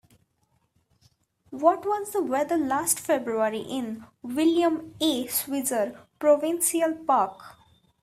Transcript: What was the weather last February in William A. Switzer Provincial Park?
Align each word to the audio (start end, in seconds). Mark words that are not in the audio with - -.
What 1.51 1.85
was 1.85 2.09
the 2.09 2.23
weather 2.23 2.57
last 2.57 2.99
February 2.99 3.59
in 3.59 4.07
William 4.23 4.95
A. 4.99 5.27
Switzer 5.27 6.07
Provincial 6.17 6.95
Park? 7.05 7.39